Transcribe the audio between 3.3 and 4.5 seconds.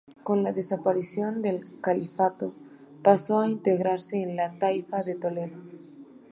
a integrarse en